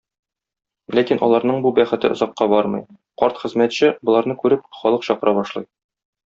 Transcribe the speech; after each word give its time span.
Ләкин 0.99 1.19
аларның 1.27 1.59
бу 1.65 1.71
бәхете 1.79 2.11
озакка 2.15 2.47
бармый, 2.55 2.85
карт 3.25 3.43
хезмәтче, 3.45 3.93
боларны 4.11 4.39
күреп, 4.45 4.65
халык 4.81 5.07
чакыра 5.11 5.37
башлый. 5.43 5.69